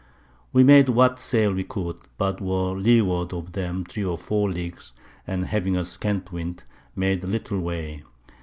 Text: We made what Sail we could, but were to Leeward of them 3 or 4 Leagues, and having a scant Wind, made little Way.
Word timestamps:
We 0.51 0.63
made 0.63 0.89
what 0.89 1.19
Sail 1.19 1.53
we 1.53 1.63
could, 1.63 1.97
but 2.17 2.41
were 2.41 2.73
to 2.73 2.79
Leeward 2.79 3.33
of 3.35 3.51
them 3.51 3.83
3 3.85 4.03
or 4.03 4.17
4 4.17 4.49
Leagues, 4.49 4.93
and 5.27 5.45
having 5.45 5.77
a 5.77 5.85
scant 5.85 6.31
Wind, 6.31 6.63
made 6.95 7.23
little 7.23 7.59
Way. 7.59 8.01